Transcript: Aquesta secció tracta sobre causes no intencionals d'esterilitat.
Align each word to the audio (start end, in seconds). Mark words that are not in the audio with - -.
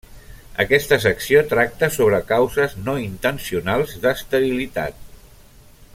Aquesta 0.61 0.97
secció 1.03 1.43
tracta 1.51 1.89
sobre 1.97 2.21
causes 2.33 2.75
no 2.87 2.97
intencionals 3.03 3.95
d'esterilitat. 4.07 4.99